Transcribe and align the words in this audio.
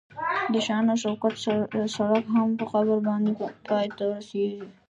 د 0.51 0.53
شان 0.65 0.85
او 0.91 0.97
شوکت 1.03 1.35
سړک 1.95 2.25
هم 2.35 2.49
په 2.59 2.65
قبر 2.71 2.97
باندې 3.07 3.31
پای 3.67 3.87
ته 3.97 4.03
رسیږي. 4.15 4.67